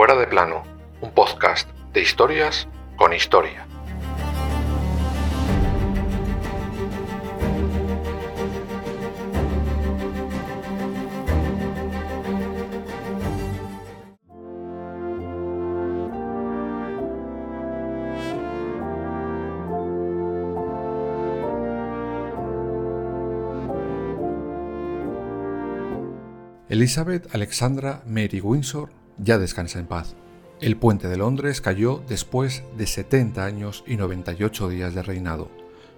Fuera 0.00 0.16
de 0.16 0.26
plano, 0.26 0.62
un 1.02 1.10
podcast 1.12 1.68
de 1.92 2.00
historias 2.00 2.66
con 2.96 3.12
historia. 3.12 3.66
Elizabeth 26.70 27.34
Alexandra 27.34 28.02
Mary 28.06 28.40
Windsor 28.40 28.99
ya 29.22 29.38
descansa 29.38 29.78
en 29.78 29.86
paz. 29.86 30.16
El 30.60 30.76
puente 30.76 31.08
de 31.08 31.16
Londres 31.16 31.60
cayó 31.60 32.02
después 32.08 32.64
de 32.76 32.86
70 32.86 33.44
años 33.44 33.84
y 33.86 33.96
98 33.96 34.68
días 34.68 34.94
de 34.94 35.02
reinado. 35.02 35.50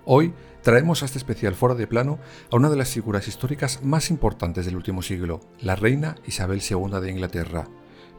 Hoy 0.05 0.35
traemos 0.63 1.03
a 1.03 1.07
este 1.07 1.19
especial 1.19 1.55
fuera 1.55 1.75
de 1.75 1.87
plano 1.87 2.19
a 2.51 2.57
una 2.57 2.71
de 2.71 2.77
las 2.77 2.91
figuras 2.91 3.29
históricas 3.29 3.83
más 3.83 4.11
importantes 4.11 4.67
del 4.67 4.77
último 4.77 5.03
siglo, 5.03 5.41
la 5.61 5.77
reina 5.77 6.17
Isabel 6.27 6.61
II 6.69 7.01
de 7.01 7.11
Inglaterra. 7.11 7.69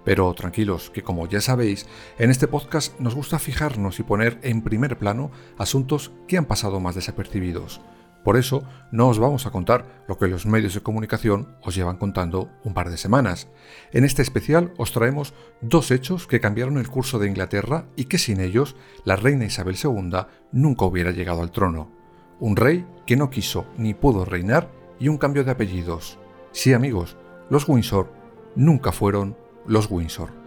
Pero 0.06 0.34
tranquilos, 0.34 0.90
que 0.90 1.02
como 1.02 1.28
ya 1.28 1.40
sabéis, 1.40 1.86
en 2.18 2.30
este 2.30 2.48
podcast 2.48 3.00
nos 3.00 3.16
gusta 3.16 3.40
fijarnos 3.40 4.00
y 4.00 4.04
poner 4.04 4.38
en 4.44 4.62
primer 4.62 4.98
plano 4.98 5.32
asuntos 5.58 6.12
que 6.28 6.38
han 6.38 6.46
pasado 6.46 6.82
más 6.82 6.96
desapercibidos. 6.96 7.82
Por 8.24 8.38
eso 8.38 8.64
no 8.92 9.10
os 9.10 9.20
vamos 9.20 9.46
a 9.46 9.52
contar 9.52 10.04
lo 10.08 10.18
que 10.18 10.28
los 10.28 10.46
medios 10.46 10.74
de 10.74 10.82
comunicación 10.82 11.56
os 11.62 11.76
llevan 11.76 11.98
contando 11.98 12.50
un 12.64 12.74
par 12.74 12.90
de 12.90 12.98
semanas. 12.98 13.50
En 13.92 14.06
este 14.06 14.22
especial 14.22 14.74
os 14.78 14.94
traemos 14.94 15.34
dos 15.62 15.92
hechos 15.92 16.26
que 16.26 16.40
cambiaron 16.40 16.78
el 16.78 16.90
curso 16.90 17.20
de 17.20 17.28
Inglaterra 17.28 17.86
y 17.96 18.06
que 18.06 18.18
sin 18.18 18.40
ellos 18.40 18.76
la 19.04 19.18
reina 19.18 19.46
Isabel 19.46 19.76
II 19.82 20.26
nunca 20.52 20.86
hubiera 20.86 21.12
llegado 21.12 21.42
al 21.42 21.52
trono. 21.52 21.92
Un 22.40 22.56
rey 22.56 22.86
que 23.06 23.18
no 23.18 23.30
quiso 23.30 23.66
ni 23.78 23.94
pudo 23.94 24.26
reinar 24.26 24.70
y 25.00 25.10
un 25.10 25.18
cambio 25.18 25.44
de 25.44 25.52
apellidos. 25.52 26.18
Sí 26.52 26.74
amigos, 26.74 27.18
los 27.50 27.68
Windsor 27.68 28.12
nunca 28.56 28.92
fueron 28.92 29.38
los 29.66 29.90
Windsor. 29.90 30.43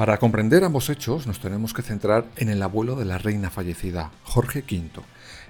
Para 0.00 0.16
comprender 0.16 0.64
ambos 0.64 0.88
hechos 0.88 1.26
nos 1.26 1.40
tenemos 1.40 1.74
que 1.74 1.82
centrar 1.82 2.24
en 2.36 2.48
el 2.48 2.62
abuelo 2.62 2.96
de 2.96 3.04
la 3.04 3.18
reina 3.18 3.50
fallecida, 3.50 4.10
Jorge 4.24 4.60
V, 4.60 5.02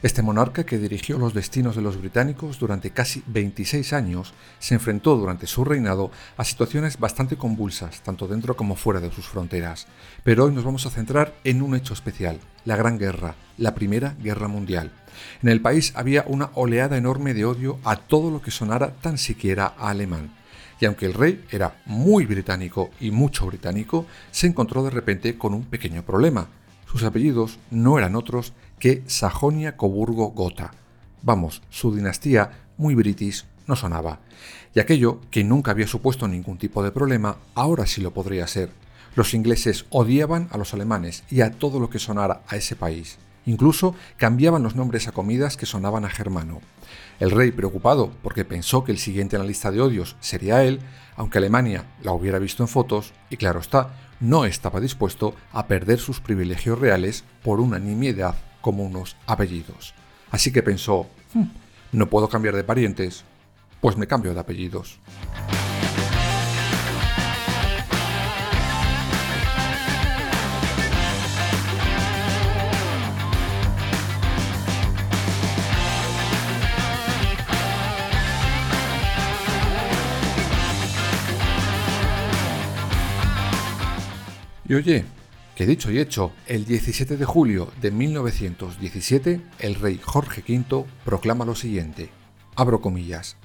este 0.02 0.22
monarca 0.22 0.66
que 0.66 0.76
dirigió 0.76 1.18
los 1.18 1.34
destinos 1.34 1.76
de 1.76 1.82
los 1.82 2.00
británicos 2.00 2.58
durante 2.58 2.90
casi 2.90 3.22
26 3.28 3.92
años 3.92 4.34
se 4.58 4.74
enfrentó 4.74 5.14
durante 5.14 5.46
su 5.46 5.64
reinado 5.64 6.10
a 6.36 6.42
situaciones 6.42 6.98
bastante 6.98 7.36
convulsas, 7.36 8.00
tanto 8.00 8.26
dentro 8.26 8.56
como 8.56 8.74
fuera 8.74 8.98
de 8.98 9.12
sus 9.12 9.28
fronteras. 9.28 9.86
Pero 10.24 10.46
hoy 10.46 10.52
nos 10.52 10.64
vamos 10.64 10.84
a 10.84 10.90
centrar 10.90 11.32
en 11.44 11.62
un 11.62 11.76
hecho 11.76 11.94
especial, 11.94 12.40
la 12.64 12.74
Gran 12.74 12.98
Guerra, 12.98 13.36
la 13.56 13.76
Primera 13.76 14.16
Guerra 14.18 14.48
Mundial. 14.48 14.90
En 15.44 15.48
el 15.48 15.60
país 15.60 15.92
había 15.94 16.24
una 16.26 16.50
oleada 16.54 16.96
enorme 16.96 17.34
de 17.34 17.44
odio 17.44 17.78
a 17.84 17.94
todo 17.94 18.32
lo 18.32 18.42
que 18.42 18.50
sonara 18.50 18.94
tan 19.00 19.16
siquiera 19.16 19.74
a 19.78 19.90
alemán 19.90 20.39
y 20.80 20.86
aunque 20.86 21.06
el 21.06 21.14
rey 21.14 21.44
era 21.50 21.80
muy 21.84 22.24
británico 22.24 22.90
y 22.98 23.10
mucho 23.10 23.46
británico, 23.46 24.06
se 24.30 24.46
encontró 24.46 24.82
de 24.82 24.90
repente 24.90 25.36
con 25.36 25.52
un 25.52 25.64
pequeño 25.64 26.02
problema. 26.04 26.48
Sus 26.90 27.04
apellidos 27.04 27.58
no 27.70 27.98
eran 27.98 28.16
otros 28.16 28.54
que 28.78 29.04
Sajonia-Coburgo-Gotha. 29.06 30.72
Vamos, 31.22 31.62
su 31.68 31.94
dinastía, 31.94 32.50
muy 32.78 32.94
british, 32.94 33.44
no 33.66 33.76
sonaba. 33.76 34.20
Y 34.74 34.80
aquello, 34.80 35.20
que 35.30 35.44
nunca 35.44 35.70
había 35.72 35.86
supuesto 35.86 36.26
ningún 36.26 36.56
tipo 36.56 36.82
de 36.82 36.90
problema, 36.90 37.36
ahora 37.54 37.86
sí 37.86 38.00
lo 38.00 38.12
podría 38.12 38.46
ser. 38.46 38.70
Los 39.14 39.34
ingleses 39.34 39.84
odiaban 39.90 40.48
a 40.50 40.56
los 40.56 40.72
alemanes 40.72 41.24
y 41.30 41.42
a 41.42 41.50
todo 41.50 41.78
lo 41.78 41.90
que 41.90 41.98
sonara 41.98 42.42
a 42.48 42.56
ese 42.56 42.74
país. 42.74 43.18
Incluso 43.46 43.94
cambiaban 44.16 44.62
los 44.62 44.76
nombres 44.76 45.08
a 45.08 45.12
comidas 45.12 45.56
que 45.56 45.66
sonaban 45.66 46.04
a 46.04 46.10
germano. 46.10 46.60
El 47.18 47.30
rey, 47.30 47.50
preocupado 47.50 48.10
porque 48.22 48.44
pensó 48.44 48.84
que 48.84 48.92
el 48.92 48.98
siguiente 48.98 49.36
en 49.36 49.42
la 49.42 49.48
lista 49.48 49.70
de 49.70 49.80
odios 49.80 50.16
sería 50.20 50.64
él, 50.64 50.80
aunque 51.16 51.38
Alemania 51.38 51.84
la 52.02 52.12
hubiera 52.12 52.38
visto 52.38 52.62
en 52.62 52.68
fotos, 52.68 53.12
y 53.28 53.36
claro 53.36 53.60
está, 53.60 53.90
no 54.20 54.44
estaba 54.44 54.80
dispuesto 54.80 55.34
a 55.52 55.66
perder 55.66 55.98
sus 55.98 56.20
privilegios 56.20 56.78
reales 56.78 57.24
por 57.42 57.60
una 57.60 57.78
nimiedad 57.78 58.34
como 58.60 58.84
unos 58.84 59.16
apellidos. 59.26 59.94
Así 60.30 60.52
que 60.52 60.62
pensó, 60.62 61.06
hmm, 61.34 61.44
no 61.92 62.06
puedo 62.08 62.28
cambiar 62.28 62.54
de 62.54 62.64
parientes, 62.64 63.24
pues 63.80 63.96
me 63.96 64.06
cambio 64.06 64.34
de 64.34 64.40
apellidos. 64.40 64.98
Y 84.70 84.74
oye, 84.74 85.04
que 85.56 85.66
dicho 85.66 85.90
y 85.90 85.98
hecho, 85.98 86.30
el 86.46 86.64
17 86.64 87.16
de 87.16 87.24
julio 87.24 87.72
de 87.80 87.90
1917, 87.90 89.40
el 89.58 89.74
rey 89.74 89.98
Jorge 90.00 90.44
V 90.46 90.84
proclama 91.04 91.44
lo 91.44 91.56
siguiente, 91.56 92.08
abro 92.54 92.80
comillas, 92.80 93.36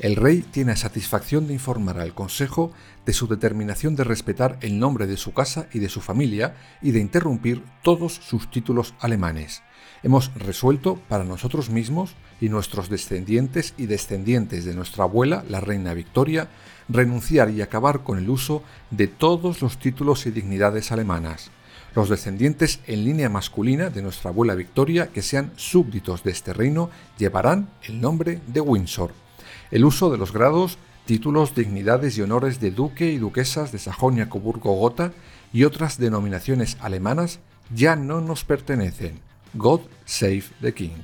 el 0.00 0.14
rey 0.14 0.42
tiene 0.42 0.76
satisfacción 0.76 1.48
de 1.48 1.54
informar 1.54 1.98
al 1.98 2.14
Consejo 2.14 2.72
de 3.04 3.12
su 3.12 3.26
determinación 3.26 3.96
de 3.96 4.04
respetar 4.04 4.56
el 4.60 4.78
nombre 4.78 5.06
de 5.06 5.16
su 5.16 5.32
casa 5.32 5.66
y 5.72 5.80
de 5.80 5.88
su 5.88 6.00
familia 6.00 6.54
y 6.80 6.92
de 6.92 7.00
interrumpir 7.00 7.64
todos 7.82 8.14
sus 8.14 8.48
títulos 8.50 8.94
alemanes. 9.00 9.62
Hemos 10.04 10.32
resuelto 10.34 11.00
para 11.08 11.24
nosotros 11.24 11.70
mismos 11.70 12.14
y 12.40 12.48
nuestros 12.48 12.88
descendientes 12.88 13.74
y 13.76 13.86
descendientes 13.86 14.64
de 14.64 14.74
nuestra 14.74 15.04
abuela, 15.04 15.44
la 15.48 15.60
reina 15.60 15.94
Victoria, 15.94 16.48
renunciar 16.88 17.50
y 17.50 17.60
acabar 17.60 18.04
con 18.04 18.18
el 18.18 18.30
uso 18.30 18.62
de 18.92 19.08
todos 19.08 19.62
los 19.62 19.78
títulos 19.78 20.26
y 20.26 20.30
dignidades 20.30 20.92
alemanas. 20.92 21.50
Los 21.96 22.08
descendientes 22.08 22.78
en 22.86 23.04
línea 23.04 23.28
masculina 23.28 23.90
de 23.90 24.02
nuestra 24.02 24.30
abuela 24.30 24.54
Victoria 24.54 25.08
que 25.08 25.22
sean 25.22 25.50
súbditos 25.56 26.22
de 26.22 26.30
este 26.30 26.52
reino 26.52 26.90
llevarán 27.18 27.68
el 27.82 28.00
nombre 28.00 28.40
de 28.46 28.60
Windsor. 28.60 29.27
El 29.70 29.84
uso 29.84 30.10
de 30.10 30.18
los 30.18 30.32
grados, 30.32 30.78
títulos, 31.04 31.54
dignidades 31.54 32.16
y 32.16 32.22
honores 32.22 32.60
de 32.60 32.70
duque 32.70 33.10
y 33.10 33.18
duquesas 33.18 33.70
de 33.72 33.78
Sajonia-Coburgo-Gotha 33.78 35.12
y 35.52 35.64
otras 35.64 35.98
denominaciones 35.98 36.76
alemanas 36.80 37.40
ya 37.74 37.96
no 37.96 38.20
nos 38.20 38.44
pertenecen. 38.44 39.20
God 39.54 39.80
save 40.04 40.44
the 40.60 40.72
king. 40.72 41.02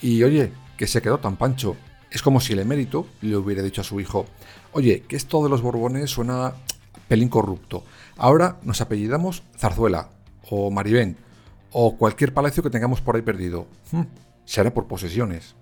Y 0.00 0.22
oye, 0.22 0.52
que 0.76 0.86
se 0.86 1.02
quedó 1.02 1.18
tan 1.18 1.36
pancho. 1.36 1.76
Es 2.10 2.22
como 2.22 2.40
si 2.40 2.52
el 2.52 2.60
emérito 2.60 3.06
le 3.20 3.36
hubiera 3.36 3.62
dicho 3.62 3.80
a 3.80 3.84
su 3.84 4.00
hijo, 4.00 4.26
oye, 4.72 5.02
que 5.02 5.16
esto 5.16 5.42
de 5.42 5.50
los 5.50 5.60
Borbones 5.60 6.10
suena 6.10 6.54
pelín 7.08 7.28
corrupto. 7.28 7.84
Ahora 8.16 8.58
nos 8.62 8.80
apellidamos 8.80 9.42
Zarzuela, 9.58 10.10
o 10.48 10.70
Maribén, 10.70 11.16
o 11.72 11.96
cualquier 11.96 12.32
palacio 12.32 12.62
que 12.62 12.70
tengamos 12.70 13.00
por 13.00 13.16
ahí 13.16 13.22
perdido. 13.22 13.66
Hmm, 13.90 14.04
será 14.44 14.72
por 14.72 14.86
posesiones. 14.86 15.54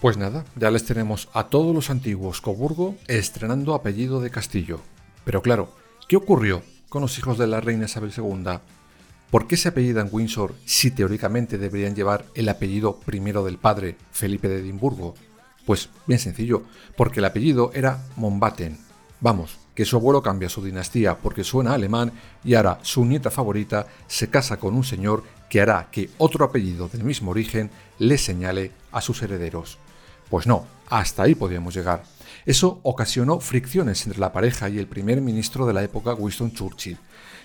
Pues 0.00 0.16
nada, 0.16 0.46
ya 0.56 0.70
les 0.70 0.86
tenemos 0.86 1.28
a 1.34 1.48
todos 1.48 1.74
los 1.74 1.90
antiguos 1.90 2.40
Coburgo 2.40 2.96
estrenando 3.06 3.74
apellido 3.74 4.22
de 4.22 4.30
Castillo. 4.30 4.80
Pero 5.26 5.42
claro, 5.42 5.74
¿qué 6.08 6.16
ocurrió 6.16 6.62
con 6.88 7.02
los 7.02 7.18
hijos 7.18 7.36
de 7.36 7.46
la 7.46 7.60
reina 7.60 7.84
Isabel 7.84 8.10
II? 8.16 8.60
¿Por 9.30 9.46
qué 9.46 9.58
se 9.58 9.68
apellidan 9.68 10.08
Windsor 10.10 10.54
si 10.64 10.90
teóricamente 10.90 11.58
deberían 11.58 11.94
llevar 11.94 12.24
el 12.34 12.48
apellido 12.48 12.98
primero 12.98 13.44
del 13.44 13.58
padre, 13.58 13.96
Felipe 14.10 14.48
de 14.48 14.60
Edimburgo? 14.60 15.14
Pues 15.66 15.90
bien 16.06 16.18
sencillo, 16.18 16.62
porque 16.96 17.20
el 17.20 17.26
apellido 17.26 17.70
era 17.74 18.02
Mombaten. 18.16 18.78
Vamos, 19.20 19.58
que 19.74 19.84
su 19.84 19.96
abuelo 19.96 20.22
cambia 20.22 20.48
su 20.48 20.64
dinastía 20.64 21.18
porque 21.18 21.44
suena 21.44 21.74
alemán 21.74 22.12
y 22.42 22.54
ahora 22.54 22.78
su 22.80 23.04
nieta 23.04 23.30
favorita 23.30 23.86
se 24.06 24.30
casa 24.30 24.56
con 24.56 24.74
un 24.74 24.84
señor 24.84 25.24
que 25.50 25.60
hará 25.60 25.88
que 25.92 26.08
otro 26.16 26.46
apellido 26.46 26.88
del 26.88 27.04
mismo 27.04 27.32
origen 27.32 27.70
le 27.98 28.16
señale 28.16 28.72
a 28.92 29.02
sus 29.02 29.20
herederos. 29.20 29.78
Pues 30.30 30.46
no, 30.46 30.64
hasta 30.88 31.24
ahí 31.24 31.34
podíamos 31.34 31.74
llegar. 31.74 32.04
Eso 32.46 32.80
ocasionó 32.84 33.40
fricciones 33.40 34.06
entre 34.06 34.20
la 34.20 34.32
pareja 34.32 34.68
y 34.68 34.78
el 34.78 34.86
primer 34.86 35.20
ministro 35.20 35.66
de 35.66 35.74
la 35.74 35.82
época, 35.82 36.14
Winston 36.14 36.52
Churchill. 36.52 36.98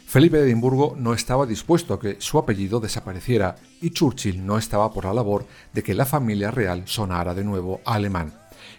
Felipe 0.05 0.37
de 0.37 0.43
Edimburgo 0.43 0.95
no 0.97 1.13
estaba 1.13 1.47
dispuesto 1.47 1.95
a 1.95 1.99
que 1.99 2.17
su 2.19 2.37
apellido 2.37 2.79
desapareciera 2.79 3.55
y 3.81 3.89
Churchill 3.89 4.45
no 4.45 4.57
estaba 4.57 4.93
por 4.93 5.05
la 5.05 5.13
labor 5.13 5.47
de 5.73 5.81
que 5.81 5.95
la 5.95 6.05
familia 6.05 6.51
real 6.51 6.83
sonara 6.85 7.33
de 7.33 7.43
nuevo 7.43 7.81
a 7.85 7.95
alemán. 7.95 8.33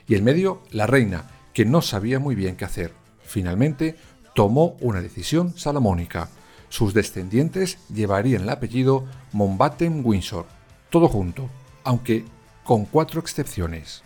Y 0.06 0.14
en 0.14 0.24
medio, 0.24 0.62
la 0.70 0.86
reina, 0.86 1.28
que 1.52 1.64
no 1.64 1.82
sabía 1.82 2.20
muy 2.20 2.36
bien 2.36 2.56
qué 2.56 2.64
hacer. 2.64 2.92
Finalmente, 3.24 3.96
tomó 4.34 4.76
una 4.80 5.00
decisión 5.00 5.58
salomónica. 5.58 6.28
Sus 6.68 6.94
descendientes 6.94 7.78
llevarían 7.92 8.42
el 8.42 8.50
apellido 8.50 9.04
Mountbatten-Windsor, 9.32 10.46
todo 10.90 11.08
junto, 11.08 11.50
aunque 11.82 12.24
con 12.66 12.84
cuatro 12.84 13.20
excepciones. 13.20 14.02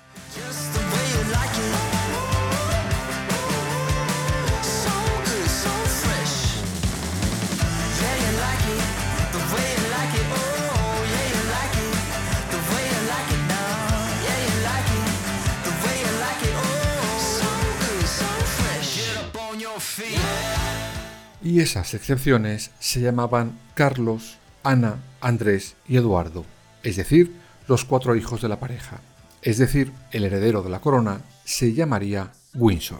Y 21.43 21.61
esas 21.61 21.95
excepciones 21.95 22.71
se 22.79 23.01
llamaban 23.01 23.59
Carlos, 23.75 24.37
Ana, 24.63 24.99
Andrés 25.21 25.75
y 25.89 25.97
Eduardo, 25.97 26.45
es 26.83 26.97
decir, 26.97 27.35
los 27.71 27.85
cuatro 27.85 28.17
hijos 28.17 28.43
de 28.43 28.49
la 28.49 28.59
pareja. 28.59 29.01
Es 29.43 29.57
decir, 29.59 29.93
el 30.11 30.25
heredero 30.25 30.65
de 30.65 30.71
la 30.71 30.81
corona 30.81 31.21
se 31.45 31.73
llamaría 31.73 32.33
Windsor. 32.53 32.99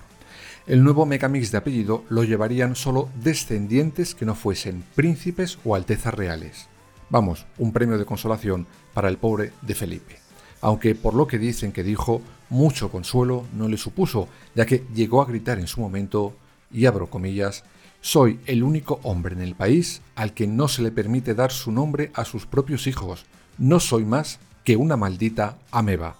El 0.69 0.85
nuevo 0.85 1.07
megamix 1.07 1.51
de 1.51 1.59
apellido 1.59 2.05
lo 2.09 2.23
llevarían 2.23 2.77
solo 2.77 3.09
descendientes 3.21 4.15
que 4.15 4.25
no 4.25 4.37
fuesen 4.37 4.85
príncipes 4.95 5.59
o 5.65 5.75
altezas 5.75 6.15
reales. 6.15 6.69
Vamos, 7.09 7.47
un 7.59 7.73
premio 7.73 7.99
de 7.99 8.05
consolación 8.05 8.69
para 8.95 9.09
el 9.09 9.19
pobre 9.19 9.51
de 9.61 9.75
Felipe. 9.75 10.21
Aunque 10.61 10.95
por 10.95 11.15
lo 11.15 11.27
que 11.27 11.41
dicen 11.41 11.73
que 11.73 11.83
dijo, 11.83 12.23
mucho 12.49 12.93
consuelo 12.93 13.47
no 13.53 13.67
le 13.67 13.77
supuso, 13.77 14.29
ya 14.55 14.67
que 14.67 14.85
llegó 14.95 15.21
a 15.21 15.27
gritar 15.27 15.59
en 15.59 15.67
su 15.67 15.81
momento, 15.81 16.33
y 16.71 16.87
abro 16.87 17.11
comillas, 17.11 17.65
soy 18.03 18.39
el 18.47 18.63
único 18.63 19.01
hombre 19.03 19.35
en 19.35 19.43
el 19.43 19.57
país 19.57 20.01
al 20.15 20.33
que 20.33 20.47
no 20.47 20.69
se 20.69 20.83
le 20.83 20.93
permite 20.93 21.35
dar 21.35 21.51
su 21.51 21.73
nombre 21.73 22.13
a 22.15 22.25
sus 22.25 22.47
propios 22.47 22.87
hijos. 22.87 23.27
No 23.59 23.81
soy 23.81 24.05
más 24.05 24.39
que 24.71 24.77
una 24.77 24.97
maldita 24.97 25.59
ameba. 25.73 26.15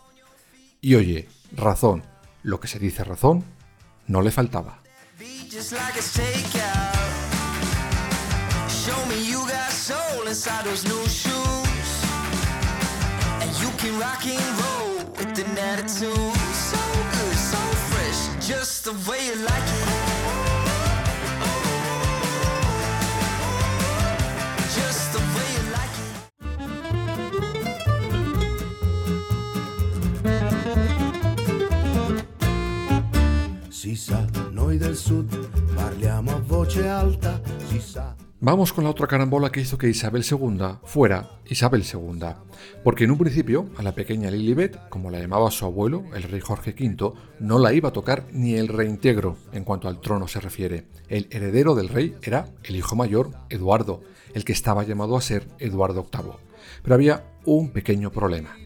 Y 0.81 0.97
oye, 0.97 1.29
razón, 1.53 2.03
lo 2.43 2.59
que 2.59 2.67
se 2.67 2.81
dice 2.81 3.05
razón, 3.05 3.45
no 4.09 4.23
le 4.23 4.33
faltaba. 4.33 4.81
Vamos 38.43 38.73
con 38.73 38.85
la 38.85 38.91
otra 38.91 39.07
carambola 39.07 39.53
que 39.53 39.61
hizo 39.61 39.77
que 39.77 39.91
Isabel 39.91 40.25
II 40.25 40.79
fuera 40.85 41.29
Isabel 41.45 41.85
II, 41.85 42.27
porque 42.83 43.05
en 43.05 43.11
un 43.11 43.19
principio 43.19 43.69
a 43.77 43.83
la 43.83 43.95
pequeña 43.95 44.31
Lilibet, 44.31 44.89
como 44.89 45.11
la 45.11 45.19
llamaba 45.19 45.51
su 45.51 45.67
abuelo, 45.67 46.05
el 46.15 46.23
rey 46.23 46.41
Jorge 46.41 46.71
V, 46.71 47.13
no 47.39 47.59
la 47.59 47.75
iba 47.75 47.91
a 47.91 47.93
tocar 47.93 48.25
ni 48.33 48.55
el 48.55 48.69
reintegro 48.69 49.37
en 49.53 49.65
cuanto 49.65 49.89
al 49.89 50.01
trono 50.01 50.27
se 50.27 50.41
refiere. 50.41 50.87
El 51.09 51.29
heredero 51.31 51.75
del 51.75 51.91
rey 51.91 52.17
era 52.23 52.49
el 52.65 52.77
hijo 52.77 52.97
mayor, 52.97 53.31
Eduardo, 53.51 54.01
el 54.33 54.47
que 54.47 54.55
estaba 54.55 54.85
llamado 54.85 55.19
a 55.19 55.21
ser 55.21 55.47
Eduardo 55.59 56.09
VIII. 56.11 56.33
Pero 56.83 56.95
había 56.95 57.25
un 57.45 57.69
pequeño 57.69 58.11
problema. 58.11 58.57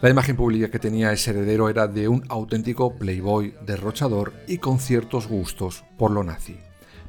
La 0.00 0.10
imagen 0.10 0.36
pública 0.36 0.70
que 0.70 0.78
tenía 0.78 1.12
ese 1.12 1.30
heredero 1.30 1.68
era 1.68 1.88
de 1.88 2.06
un 2.06 2.22
auténtico 2.28 2.94
playboy 2.94 3.52
derrochador 3.66 4.32
y 4.46 4.58
con 4.58 4.78
ciertos 4.78 5.26
gustos 5.26 5.82
por 5.98 6.12
lo 6.12 6.22
nazi. 6.22 6.56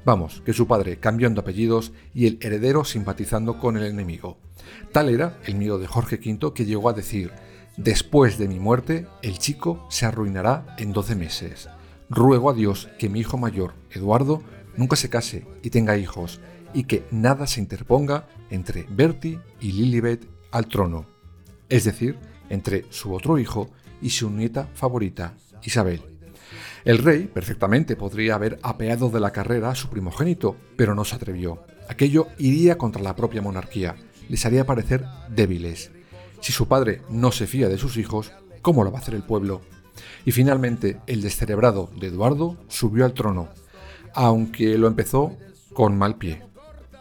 Vamos, 0.06 0.44
que 0.46 0.54
su 0.54 0.68
padre 0.68 0.98
cambiando 1.00 1.42
apellidos 1.42 1.92
y 2.14 2.28
el 2.28 2.38
heredero 2.42 2.86
simpatizando 2.86 3.58
con 3.58 3.76
el 3.76 3.86
enemigo. 3.86 4.38
Tal 4.92 5.10
era 5.10 5.40
el 5.46 5.56
miedo 5.56 5.80
de 5.80 5.88
Jorge 5.88 6.20
V 6.24 6.54
que 6.54 6.66
llegó 6.66 6.90
a 6.90 6.94
decir, 6.94 7.32
después 7.76 8.38
de 8.38 8.48
mi 8.48 8.60
muerte, 8.60 9.08
el 9.24 9.40
chico 9.40 9.88
se 9.90 10.06
arruinará 10.06 10.76
en 10.78 10.94
12 10.94 11.16
meses. 11.16 11.70
Ruego 12.08 12.52
a 12.52 12.54
Dios 12.54 12.88
que 13.00 13.10
mi 13.10 13.22
hijo 13.22 13.40
mayor, 13.40 13.74
Eduardo, 13.90 14.44
nunca 14.78 14.96
se 14.96 15.10
case 15.10 15.48
y 15.64 15.72
tenga 15.72 15.98
hijos, 15.98 16.40
y 16.76 16.84
que 16.84 17.08
nada 17.10 17.48
se 17.48 17.60
interponga 17.60 18.28
entre 18.52 18.86
Bertie 18.90 19.40
y 19.60 19.72
Lilibet 19.72 20.28
al 20.52 20.68
trono, 20.68 21.08
es 21.68 21.84
decir, 21.84 22.20
entre 22.50 22.86
su 22.92 23.14
otro 23.14 23.40
hijo 23.40 23.72
y 24.02 24.12
su 24.12 24.30
nieta 24.30 24.70
favorita, 24.76 25.36
Isabel. 25.64 26.15
El 26.86 27.00
rey 27.00 27.26
perfectamente 27.26 27.96
podría 27.96 28.36
haber 28.36 28.60
apeado 28.62 29.10
de 29.10 29.20
la 29.20 29.32
carrera 29.32 29.72
a 29.72 29.76
su 29.76 29.90
primogénito, 29.90 30.56
pero 30.78 30.94
no 30.94 31.04
se 31.04 31.16
atrevió. 31.16 31.64
Aquello 31.90 32.28
iría 32.38 32.78
contra 32.78 33.02
la 33.02 33.16
propia 33.16 33.42
monarquía, 33.42 33.96
les 34.30 34.46
haría 34.46 34.68
parecer 34.68 35.04
débiles. 35.30 35.90
Si 36.42 36.54
su 36.54 36.68
padre 36.68 37.02
no 37.10 37.32
se 37.32 37.48
fía 37.48 37.70
de 37.70 37.80
sus 37.80 37.98
hijos, 37.98 38.34
¿cómo 38.62 38.84
lo 38.84 38.92
va 38.92 39.00
a 39.00 39.02
hacer 39.02 39.16
el 39.16 39.24
pueblo? 39.24 39.62
Y 40.26 40.32
finalmente, 40.32 41.02
el 41.08 41.24
descerebrado 41.24 41.90
de 42.00 42.08
Eduardo 42.08 42.56
subió 42.68 43.06
al 43.06 43.14
trono, 43.14 43.50
aunque 44.14 44.78
lo 44.78 44.86
empezó 44.86 45.36
con 45.74 45.98
mal 45.98 46.18
pie, 46.18 46.44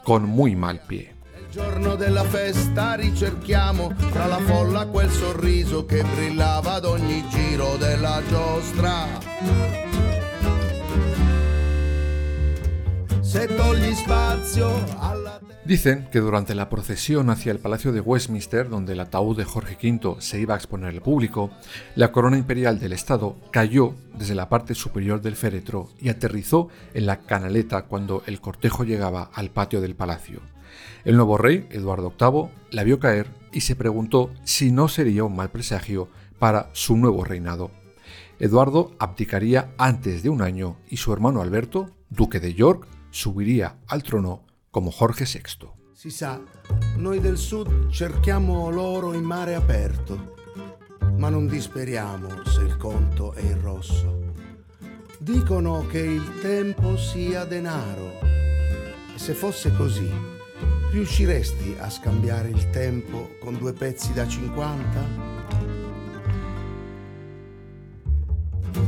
con 0.02 0.24
muy 0.24 0.56
mal 0.56 0.80
pie. 0.88 1.13
Dicen 15.64 16.08
que 16.10 16.18
durante 16.18 16.56
la 16.56 16.68
procesión 16.68 17.30
hacia 17.30 17.52
el 17.52 17.60
Palacio 17.60 17.92
de 17.92 18.00
Westminster, 18.00 18.68
donde 18.68 18.94
el 18.94 19.00
ataúd 19.00 19.36
de 19.36 19.44
Jorge 19.44 19.78
V 19.80 20.16
se 20.20 20.40
iba 20.40 20.54
a 20.54 20.56
exponer 20.56 20.90
al 20.90 21.02
público, 21.02 21.50
la 21.94 22.10
corona 22.10 22.36
imperial 22.36 22.80
del 22.80 22.92
Estado 22.92 23.36
cayó 23.52 23.94
desde 24.18 24.34
la 24.34 24.48
parte 24.48 24.74
superior 24.74 25.22
del 25.22 25.36
féretro 25.36 25.88
y 26.00 26.08
aterrizó 26.08 26.68
en 26.94 27.06
la 27.06 27.20
canaleta 27.20 27.82
cuando 27.82 28.24
el 28.26 28.40
cortejo 28.40 28.82
llegaba 28.82 29.30
al 29.32 29.50
patio 29.50 29.80
del 29.80 29.94
palacio. 29.94 30.53
El 31.04 31.16
nuevo 31.16 31.36
rey, 31.38 31.66
Eduardo 31.70 32.12
VIII, 32.18 32.50
la 32.70 32.84
vio 32.84 32.98
caer 32.98 33.28
y 33.52 33.60
se 33.60 33.76
preguntó 33.76 34.30
si 34.44 34.72
no 34.72 34.88
sería 34.88 35.24
un 35.24 35.36
mal 35.36 35.50
presagio 35.50 36.08
para 36.38 36.70
su 36.72 36.96
nuevo 36.96 37.24
reinado. 37.24 37.70
Eduardo 38.38 38.94
abdicaría 38.98 39.72
antes 39.78 40.22
de 40.22 40.28
un 40.28 40.42
año 40.42 40.76
y 40.88 40.96
su 40.96 41.12
hermano 41.12 41.40
Alberto, 41.40 41.90
duque 42.10 42.40
de 42.40 42.54
York, 42.54 42.86
subiría 43.10 43.78
al 43.86 44.02
trono 44.02 44.44
come 44.70 44.90
Jorge 44.90 45.24
VI. 45.24 45.68
Si 45.92 46.10
sa, 46.10 46.40
noi 46.96 47.20
del 47.20 47.38
sud 47.38 47.88
cerchiamo 47.88 48.70
l'oro 48.70 49.12
in 49.12 49.22
mare 49.22 49.54
aperto, 49.54 50.34
ma 51.16 51.28
non 51.28 51.46
disperiamo 51.46 52.44
se 52.44 52.62
il 52.62 52.76
conto 52.76 53.32
è 53.32 53.40
in 53.40 53.60
rosso. 53.62 54.32
Dicono 55.18 55.86
che 55.86 56.00
il 56.00 56.40
tempo 56.40 56.96
sia 56.96 57.44
denaro. 57.44 58.18
E 59.14 59.18
se 59.18 59.32
fosse 59.32 59.72
così, 59.76 60.10
riusciresti 60.94 61.74
a 61.80 61.90
scambiare 61.90 62.48
il 62.50 62.70
tempo 62.70 63.30
con 63.40 63.58
due 63.58 63.72
pezzi 63.72 64.12
da 64.12 64.28
50? 64.28 65.32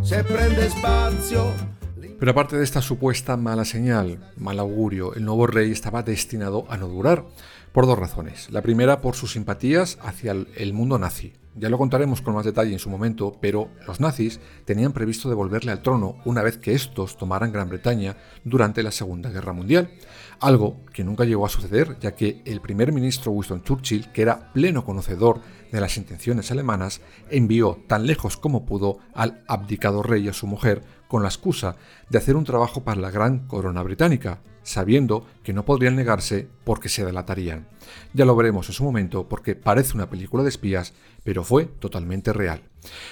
Se 0.03 0.23
prende 0.23 0.69
spazio 0.69 1.75
Pero 2.19 2.31
aparte 2.31 2.57
de 2.57 2.63
esta 2.63 2.81
supuesta 2.81 3.37
mala 3.37 3.65
señal, 3.65 4.33
mal 4.37 4.61
augurio, 4.61 5.15
el 5.15 5.25
nuevo 5.25 5.49
rey 5.49 5.73
estaba 5.73 6.05
destinado 6.05 6.65
a 6.71 6.77
no 6.77 6.87
durar, 6.87 7.25
por 7.73 7.87
dos 7.87 7.99
razones. 7.99 8.51
La 8.51 8.63
primera, 8.63 9.01
por 9.01 9.17
sus 9.17 9.33
simpatías 9.33 9.99
hacia 10.01 10.31
el 10.31 10.73
mundo 10.73 10.99
nazi. 10.99 11.35
Ya 11.59 11.71
lo 11.71 11.79
contaremos 11.79 12.21
con 12.21 12.35
más 12.35 12.45
detalle 12.45 12.75
en 12.75 12.79
su 12.79 12.91
momento, 12.91 13.39
pero 13.41 13.71
los 13.87 13.99
nazis 13.99 14.41
tenían 14.67 14.93
previsto 14.93 15.31
devolverle 15.31 15.73
al 15.73 15.81
trono 15.81 16.19
una 16.27 16.43
vez 16.43 16.59
que 16.59 16.75
estos 16.75 17.17
tomaran 17.17 17.51
Gran 17.51 17.71
Bretaña 17.71 18.19
durante 18.45 18.83
la 18.83 18.91
Segunda 18.91 19.31
Guerra 19.31 19.55
Mundial, 19.55 19.91
algo 20.39 20.85
que 20.93 21.03
nunca 21.03 21.25
llegó 21.25 21.47
a 21.47 21.49
suceder 21.49 21.97
ya 21.99 22.15
que 22.15 22.43
el 22.45 22.61
primer 22.61 22.93
ministro 22.93 23.33
Winston 23.33 23.63
Churchill, 23.63 24.13
que 24.13 24.21
era 24.21 24.53
pleno 24.53 24.85
conocedor 24.85 25.41
de 25.73 25.81
las 25.81 25.97
intenciones 25.97 26.51
alemanas, 26.51 27.01
envió 27.31 27.79
tan 27.87 28.07
lejos 28.07 28.37
como 28.37 28.67
pudo 28.67 28.99
al 29.15 29.43
abdicado 29.49 30.03
rey 30.03 30.27
y 30.27 30.29
a 30.29 30.35
su 30.35 30.47
mujer 30.47 30.83
con 31.09 31.23
la 31.23 31.31
excusa 31.31 31.77
de 32.11 32.19
hacer 32.19 32.37
un 32.37 32.45
trabajo 32.45 32.85
para 32.85 33.01
la 33.01 33.11
gran 33.11 33.47
corona 33.47 33.83
británica, 33.83 34.41
sabiendo 34.67 35.25
que 35.45 35.53
no 35.53 35.65
podrían 35.65 35.95
negarse 35.95 36.49
porque 36.65 36.89
se 36.89 37.05
delatarían. 37.05 37.69
Ya 38.13 38.25
lo 38.25 38.35
veremos 38.35 38.69
en 38.69 38.75
su 38.75 38.83
momento 38.83 39.29
porque 39.29 39.55
parece 39.55 39.95
una 39.95 40.11
película 40.11 40.43
de 40.43 40.49
espías, 40.49 40.93
pero 41.23 41.45
fue 41.45 41.67
totalmente 41.67 42.33
real. 42.33 42.63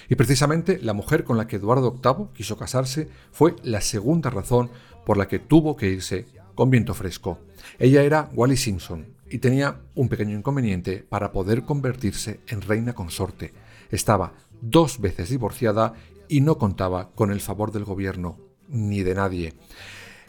Y 0.09 0.17
precisamente 0.17 0.81
la 0.83 0.95
mujer 0.95 1.23
con 1.23 1.37
la 1.37 1.47
que 1.47 1.57
Eduardo 1.57 1.93
VIII 2.03 2.31
quiso 2.35 2.59
casarse 2.59 3.09
fue 3.31 3.55
la 3.63 3.81
segunda 3.81 4.31
razón 4.31 4.69
por 5.07 5.17
la 5.17 5.29
que 5.29 5.39
tuvo 5.39 5.77
que 5.77 5.89
irse 5.89 6.27
con 6.57 6.71
viento 6.71 6.93
fresco. 6.93 7.39
Ella 7.79 8.03
era 8.03 8.31
Wally 8.35 8.57
Simpson 8.57 9.15
y 9.31 9.39
tenía 9.39 9.81
un 9.95 10.09
pequeño 10.09 10.37
inconveniente 10.37 11.07
para 11.09 11.31
poder 11.31 11.63
convertirse 11.63 12.41
en 12.49 12.63
reina 12.63 12.95
consorte. 12.95 13.55
Estaba 13.93 14.33
dos 14.61 15.01
veces 15.01 15.29
divorciada 15.29 15.95
y 16.29 16.41
no 16.41 16.59
contaba 16.59 17.11
con 17.15 17.31
el 17.31 17.41
favor 17.41 17.71
del 17.71 17.85
gobierno 17.85 18.39
ni 18.69 19.05
de 19.05 19.15
nadie. 19.15 19.55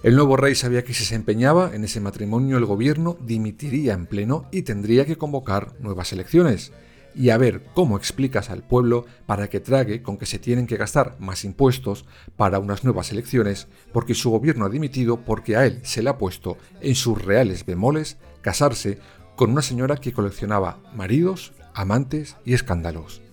El 0.05 0.15
nuevo 0.15 0.38
rey 0.38 0.53
sabía 0.53 0.83
que 0.83 0.93
si 0.93 1.03
se 1.03 1.15
empeñaba 1.15 1.71
en 1.74 1.83
ese 1.83 2.00
matrimonio 2.00 2.59
el 2.59 2.65
gobierno 2.65 3.17
dimitiría 3.21 3.93
en 3.93 4.05
pleno 4.05 4.45
y 4.51 4.62
tendría 4.62 5.03
que 5.03 5.17
convocar 5.17 5.74
nuevas 5.79 6.13
elecciones. 6.13 6.74
Y 7.15 7.31
a 7.31 7.39
ver 7.39 7.63
cómo 7.74 7.97
explicas 7.97 8.51
al 8.51 8.62
pueblo 8.62 9.07
para 9.25 9.50
que 9.50 9.59
trague 9.59 10.03
con 10.03 10.19
que 10.19 10.27
se 10.27 10.38
tienen 10.38 10.67
que 10.67 10.77
gastar 10.77 11.15
más 11.17 11.43
impuestos 11.43 12.05
para 12.35 12.59
unas 12.59 12.83
nuevas 12.83 13.12
elecciones 13.12 13.67
porque 13.93 14.13
su 14.13 14.29
gobierno 14.29 14.65
ha 14.65 14.69
dimitido 14.69 15.21
porque 15.21 15.55
a 15.55 15.65
él 15.65 15.79
se 15.81 16.03
le 16.03 16.12
ha 16.12 16.19
puesto 16.19 16.59
en 16.81 16.93
sus 16.93 17.19
reales 17.19 17.65
bemoles 17.65 18.17
casarse 18.41 19.00
con 19.35 19.50
una 19.50 19.63
señora 19.63 19.97
que 19.97 20.13
coleccionaba 20.13 20.83
maridos, 20.93 21.53
amantes 21.74 22.38
y 22.45 22.53
escándalos. 22.53 23.24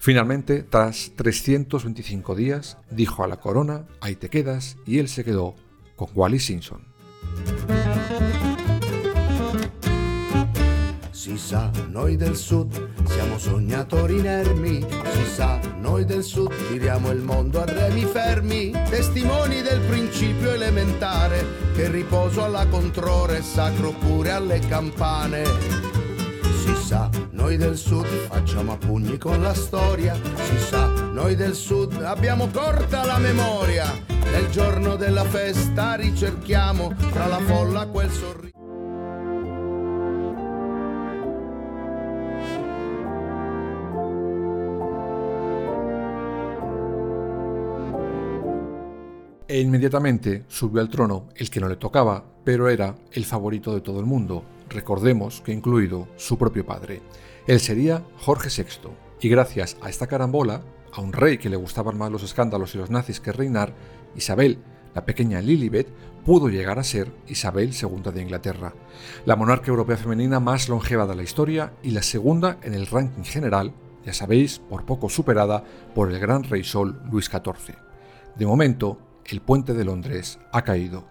Finalmente, 0.00 0.64
tras 0.64 1.12
325 1.14 2.34
días, 2.34 2.78
dijo 2.90 3.22
a 3.22 3.28
la 3.28 3.36
corona, 3.36 3.86
ahí 4.00 4.16
te 4.16 4.28
quedas, 4.28 4.76
y 4.86 4.98
él 4.98 5.08
se 5.08 5.22
quedó 5.22 5.54
con 6.00 6.08
Wally 6.14 6.38
Simpson. 6.38 6.82
Si 11.10 11.36
sa, 11.36 11.70
noi 11.88 12.16
del 12.16 12.34
sud 12.34 13.04
siamo 13.04 13.38
sognatori 13.38 14.18
inermi, 14.18 14.82
si 15.12 15.24
sa, 15.26 15.60
noi 15.78 16.06
del 16.06 16.22
sud 16.22 16.52
giriamo 16.68 17.10
il 17.10 17.20
mondo 17.20 17.60
a 17.60 17.66
remi 17.66 18.04
fermi, 18.04 18.70
testimoni 18.88 19.60
del 19.60 19.80
principio 19.80 20.52
elementare, 20.52 21.44
che 21.74 21.90
riposo 21.90 22.44
alla 22.44 22.66
controre 22.68 23.38
è 23.38 23.42
sacro 23.42 23.90
pure 23.90 24.30
alle 24.30 24.60
campane. 24.60 25.44
Si 26.62 26.74
sa, 26.76 27.10
noi 27.32 27.58
del 27.58 27.76
sud 27.76 28.06
facciamo 28.06 28.72
a 28.72 28.76
pugni 28.78 29.18
con 29.18 29.42
la 29.42 29.54
storia, 29.54 30.14
si 30.14 30.58
sa, 30.58 30.86
noi 31.12 31.36
del 31.36 31.54
sud 31.54 32.00
abbiamo 32.02 32.48
corta 32.48 33.04
la 33.04 33.18
memoria, 33.18 34.09
nel 34.30 34.50
giorno 34.50 34.96
della 34.96 35.24
festa 35.24 35.94
ricerchiamo 35.94 36.94
tra 37.12 37.26
la 37.26 37.38
folla 37.40 37.86
quel 37.86 38.10
sorriso. 38.10 38.58
E 49.46 49.58
inmediatamente 49.58 50.44
subió 50.46 50.80
al 50.80 50.88
trono 50.88 51.26
el 51.34 51.50
que 51.50 51.58
no 51.58 51.68
le 51.68 51.74
tocaba, 51.74 52.24
pero 52.44 52.68
era 52.68 52.94
el 53.10 53.24
favorito 53.24 53.74
de 53.74 53.80
todo 53.80 53.98
el 53.98 54.06
mundo, 54.06 54.44
recordemos 54.68 55.40
que 55.40 55.52
incluido 55.52 56.06
su 56.14 56.38
propio 56.38 56.64
padre. 56.64 57.02
Él 57.48 57.58
sería 57.58 58.04
Jorge 58.18 58.48
VI, 58.48 58.90
y 59.20 59.28
gracias 59.28 59.76
a 59.82 59.88
esta 59.88 60.06
carambola, 60.06 60.62
a 60.92 61.00
un 61.00 61.12
rey 61.12 61.38
que 61.38 61.48
le 61.48 61.56
gustaban 61.56 61.98
más 61.98 62.12
los 62.12 62.22
escándalos 62.22 62.74
y 62.74 62.78
los 62.78 62.90
nazis 62.90 63.18
que 63.18 63.32
reinar, 63.32 63.74
Isabel, 64.16 64.58
la 64.94 65.04
pequeña 65.04 65.40
Lilibet, 65.40 65.88
pudo 66.24 66.48
llegar 66.48 66.78
a 66.78 66.84
ser 66.84 67.12
Isabel 67.28 67.72
II 67.74 68.12
de 68.12 68.22
Inglaterra, 68.22 68.74
la 69.24 69.36
monarca 69.36 69.70
europea 69.70 69.96
femenina 69.96 70.40
más 70.40 70.68
longeva 70.68 71.06
de 71.06 71.16
la 71.16 71.22
historia 71.22 71.72
y 71.82 71.90
la 71.90 72.02
segunda 72.02 72.58
en 72.62 72.74
el 72.74 72.86
ranking 72.86 73.22
general, 73.22 73.72
ya 74.04 74.12
sabéis, 74.12 74.58
por 74.58 74.84
poco 74.84 75.08
superada 75.08 75.64
por 75.94 76.10
el 76.10 76.18
gran 76.18 76.44
rey 76.44 76.64
Sol 76.64 77.00
Luis 77.10 77.26
XIV. 77.26 77.76
De 78.36 78.46
momento, 78.46 78.98
el 79.26 79.40
puente 79.40 79.74
de 79.74 79.84
Londres 79.84 80.38
ha 80.52 80.62
caído. 80.62 81.04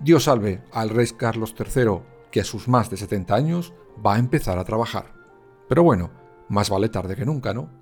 Dios 0.00 0.24
salve 0.24 0.62
al 0.72 0.90
rey 0.90 1.06
Carlos 1.16 1.54
III, 1.58 2.00
que 2.30 2.40
a 2.40 2.44
sus 2.44 2.68
más 2.68 2.90
de 2.90 2.96
70 2.96 3.34
años 3.34 3.72
va 4.04 4.14
a 4.14 4.18
empezar 4.18 4.58
a 4.58 4.64
trabajar. 4.64 5.12
Pero 5.68 5.82
bueno, 5.82 6.10
más 6.48 6.70
vale 6.70 6.88
tarde 6.88 7.16
que 7.16 7.24
nunca, 7.24 7.54
¿no? 7.54 7.81